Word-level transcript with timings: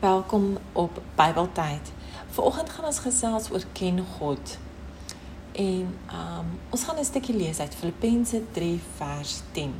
Welkom 0.00 0.58
op 0.72 1.02
Bybeltyd. 1.14 1.92
Vanoggend 2.30 2.70
gaan 2.70 2.84
ons 2.84 2.98
gesels 2.98 3.50
oor 3.50 3.64
ken 3.72 3.98
God. 4.18 4.58
En 5.52 5.98
um 6.14 6.46
ons 6.70 6.84
gaan 6.84 6.98
'n 6.98 7.04
stukkie 7.04 7.36
lees 7.36 7.58
uit 7.58 7.74
Filippense 7.74 8.42
3 8.52 8.80
vers 8.96 9.40
10. 9.52 9.74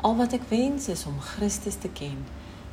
Al 0.00 0.16
wat 0.16 0.32
ek 0.32 0.48
wens 0.48 0.88
is 0.88 1.06
om 1.06 1.20
Christus 1.20 1.74
te 1.74 1.88
ken, 1.88 2.24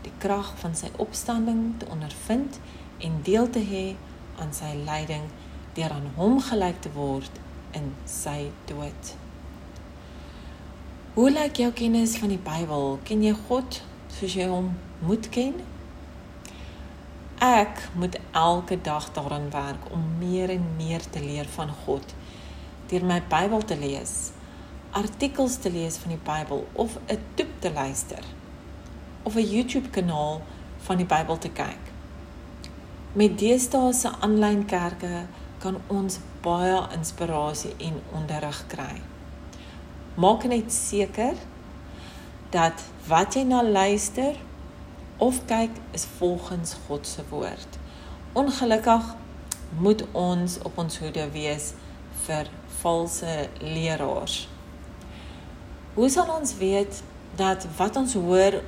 die 0.02 0.12
krag 0.18 0.54
van 0.58 0.76
sy 0.76 0.88
opstanding 0.96 1.74
te 1.78 1.86
ondervind 1.90 2.60
en 2.98 3.20
deel 3.22 3.50
te 3.50 3.60
hê 3.60 3.96
aan 4.40 4.54
sy 4.54 4.72
lyding 4.86 5.24
deur 5.74 5.92
aan 5.92 6.12
hom 6.16 6.42
gelyk 6.42 6.82
te 6.82 6.92
word 6.94 7.32
in 7.72 7.94
sy 8.06 8.52
dood. 8.66 9.16
Hoe 11.14 11.32
lyk 11.32 11.56
jou 11.56 11.72
kennis 11.72 12.18
van 12.18 12.30
die 12.30 12.44
Bybel? 12.44 13.00
Ken 13.04 13.24
jy 13.24 13.34
God 13.48 13.84
soos 14.08 14.34
jy 14.34 14.48
hom 14.48 14.78
moet 15.00 15.30
ken? 15.30 15.75
Ek 17.46 17.90
moet 17.94 18.18
elke 18.32 18.82
dag 18.82 19.12
daaraan 19.14 19.50
werk 19.52 19.92
om 19.92 20.04
meer 20.18 20.50
en 20.50 20.64
meer 20.78 21.04
te 21.10 21.20
leer 21.20 21.46
van 21.54 21.70
God 21.86 22.14
deur 22.90 23.04
my 23.06 23.20
Bybel 23.30 23.62
te 23.70 23.76
lees, 23.78 24.14
artikels 24.98 25.58
te 25.62 25.70
lees 25.72 25.98
van 26.02 26.16
die 26.16 26.22
Bybel 26.26 26.64
of 26.74 26.96
'n 27.06 27.20
toep 27.36 27.52
te 27.60 27.72
luister 27.74 28.24
of 29.24 29.36
'n 29.36 29.50
YouTube 29.50 29.90
kanaal 29.90 30.42
van 30.88 30.98
die 30.98 31.06
Bybel 31.06 31.38
te 31.38 31.50
kyk. 31.50 31.84
Met 33.14 33.38
deesdae 33.40 33.94
se 33.94 34.10
aanlyn 34.20 34.66
kerke 34.66 35.26
kan 35.58 35.78
ons 35.88 36.20
baie 36.42 36.82
inspirasie 36.98 37.76
en 37.78 38.02
onderrig 38.14 38.64
kry. 38.68 39.02
Maak 40.16 40.44
net 40.44 40.74
seker 40.74 41.36
dat 42.50 42.84
wat 43.08 43.34
jy 43.34 43.44
na 43.44 43.64
luister 43.64 44.36
of 45.18 45.46
kyk 45.46 45.72
is 45.92 46.06
volgens 46.18 46.76
God 46.88 47.08
se 47.08 47.24
woord. 47.30 47.78
Ongelukkig 48.34 49.16
moet 49.78 50.04
ons 50.12 50.58
op 50.62 50.78
ons 50.78 50.98
hoede 51.00 51.30
wees 51.32 51.72
vir 52.26 52.50
valse 52.82 53.50
leraars. 53.60 54.48
Hoe 55.94 56.10
sal 56.10 56.28
ons 56.40 56.58
weet 56.58 57.02
dat 57.36 57.68
wat 57.78 57.96
ons 57.96 58.14
hoor 58.14 58.62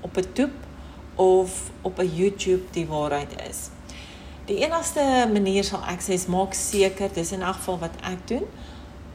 op 0.00 0.16
'n 0.16 0.32
toep 0.32 0.54
of 1.14 1.70
op 1.82 1.98
'n 1.98 2.14
YouTube 2.14 2.70
die 2.70 2.86
waarheid 2.86 3.32
is? 3.48 3.70
Die 4.44 4.64
enigste 4.64 5.28
manier 5.32 5.64
sal 5.64 5.82
ek 5.84 6.00
sê 6.00 6.12
is 6.12 6.26
maak 6.26 6.54
seker 6.54 7.12
dis 7.12 7.32
in 7.32 7.42
elk 7.42 7.54
geval 7.54 7.78
wat 7.78 7.96
ek 8.02 8.28
doen 8.28 8.46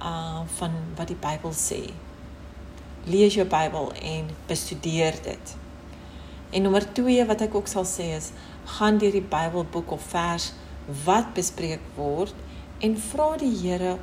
uh 0.01 0.41
van 0.57 0.71
wat 0.95 1.07
die 1.07 1.17
Bybel 1.21 1.53
sê. 1.53 1.89
Lees 3.05 3.33
jou 3.33 3.47
Bybel 3.47 3.91
en 4.01 4.29
bestudeer 4.45 5.13
dit. 5.23 5.55
En 6.53 6.61
nommer 6.61 6.85
2 6.93 7.25
wat 7.25 7.41
ek 7.41 7.55
ook 7.57 7.69
sal 7.69 7.85
sê 7.89 8.11
is 8.13 8.29
gaan 8.77 8.99
deur 9.01 9.15
die 9.15 9.25
Bybelboek 9.25 9.95
of 9.95 10.03
vers 10.11 10.51
wat 11.05 11.31
bespreek 11.33 11.81
word 11.97 12.35
en 12.85 12.93
vra 13.09 13.31
die 13.41 13.53
Here 13.57 13.95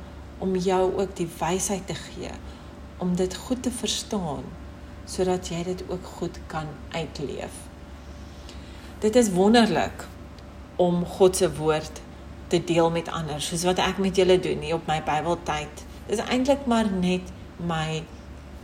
om 0.43 0.57
jou 0.59 0.81
ook 0.99 1.13
die 1.15 1.29
wysheid 1.39 1.85
te 1.87 1.95
gee 1.95 2.31
om 3.01 3.13
dit 3.15 3.35
goed 3.45 3.63
te 3.63 3.71
verstaan 3.71 4.43
sodat 5.07 5.47
jy 5.47 5.61
dit 5.65 5.83
ook 5.87 6.09
goed 6.19 6.39
kan 6.51 6.67
uitleef. 6.91 7.55
Dit 8.99 9.15
is 9.15 9.31
wonderlik 9.33 10.05
om 10.75 11.05
God 11.05 11.39
se 11.39 11.49
woord 11.55 12.03
te 12.51 12.59
deel 12.63 12.91
met 12.91 13.09
ander 13.09 13.39
soos 13.41 13.63
wat 13.69 13.79
ek 13.79 14.03
met 14.03 14.19
julle 14.19 14.37
doen 14.43 14.59
hier 14.59 14.75
op 14.75 14.91
my 14.91 14.99
Bybeltyd. 15.07 15.85
Dit 16.09 16.19
is 16.19 16.25
eintlik 16.27 16.67
maar 16.67 16.91
net 16.91 17.31
my 17.63 18.03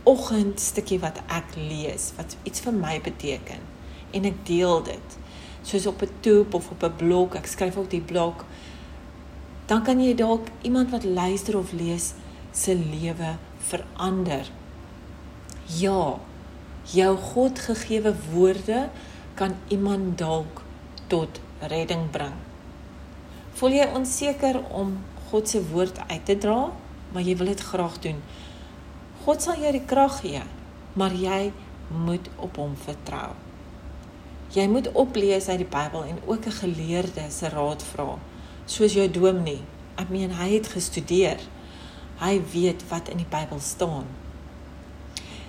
oggendstukkie 0.08 1.00
wat 1.00 1.24
ek 1.32 1.56
lees 1.56 2.12
wat 2.20 2.36
iets 2.44 2.60
vir 2.64 2.76
my 2.76 2.98
beteken 3.04 3.67
en 4.10 4.28
ek 4.28 4.40
deel 4.46 4.82
dit. 4.86 5.16
Soos 5.62 5.86
op 5.86 6.02
'n 6.02 6.12
toep 6.20 6.54
of 6.54 6.70
op 6.70 6.82
'n 6.82 6.96
blok 6.96 7.34
ek 7.34 7.46
skryf 7.46 7.76
ook 7.76 7.90
die 7.90 8.00
blok. 8.00 8.44
Dan 9.66 9.82
kan 9.82 10.00
jy 10.00 10.14
dalk 10.14 10.46
iemand 10.62 10.90
wat 10.90 11.04
luister 11.04 11.58
of 11.58 11.72
lees 11.72 12.14
se 12.52 12.74
lewe 12.74 13.36
verander. 13.58 14.50
Ja 15.66 16.18
jou 16.84 17.16
God 17.16 17.58
gegeewe 17.58 18.14
woorde 18.32 18.88
kan 19.34 19.54
iemand 19.68 20.18
dalk 20.18 20.62
tot 21.06 21.40
redding 21.60 22.10
bring. 22.10 22.34
Voel 23.52 23.70
jy 23.70 23.88
onseker 23.94 24.64
om 24.70 24.98
God 25.30 25.48
se 25.48 25.68
woord 25.68 25.98
uit 26.08 26.24
te 26.24 26.38
dra? 26.38 26.70
Maar 27.12 27.22
jy 27.22 27.36
wil 27.36 27.46
dit 27.46 27.60
graag 27.60 27.98
doen. 27.98 28.22
God 29.24 29.42
sal 29.42 29.60
jou 29.60 29.72
die 29.72 29.84
krag 29.84 30.20
gee 30.20 30.42
maar 30.98 31.14
jy 31.14 31.52
moet 32.04 32.30
op 32.36 32.56
hom 32.58 32.74
vertrou 32.76 33.30
Jy 34.54 34.64
moet 34.68 34.92
oplees 34.92 35.48
uit 35.48 35.60
die 35.60 35.68
Bybel 35.68 36.04
en 36.04 36.20
ook 36.26 36.46
'n 36.46 36.60
geleerde 36.60 37.24
se 37.30 37.48
raad 37.48 37.82
vra, 37.82 38.18
soos 38.64 38.92
jou 38.92 39.10
dominee. 39.10 39.60
Ek 39.96 40.08
meen 40.08 40.30
hy 40.30 40.54
het 40.54 40.66
gestudeer. 40.66 41.40
Hy 42.18 42.40
weet 42.52 42.88
wat 42.88 43.08
in 43.08 43.16
die 43.16 43.30
Bybel 43.30 43.60
staan. 43.60 44.06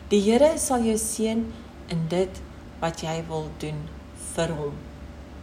Die 0.10 0.22
Here 0.22 0.58
sal 0.58 0.84
jou 0.84 0.98
seën 0.98 1.54
in 1.88 2.08
dit 2.08 2.42
wat 2.80 3.02
jy 3.02 3.24
wil 3.28 3.50
doen 3.58 3.90
vir 4.34 4.48
hom. 4.48 4.74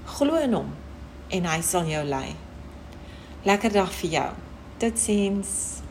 Glo 0.05 0.35
in 0.35 0.53
hom 0.53 0.75
en 1.29 1.45
hy 1.45 1.61
sal 1.61 1.87
jou 1.87 2.05
lei. 2.05 2.35
Lekker 3.47 3.73
dag 3.73 3.93
vir 3.93 4.11
jou. 4.11 4.31
Totsiens. 4.79 5.83